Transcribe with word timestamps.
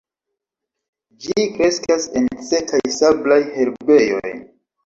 Ĝi 1.25 1.45
kreskas 1.57 2.09
en 2.21 2.31
sekaj 2.47 2.81
sablaj 2.97 3.41
herbejoj. 3.59 4.37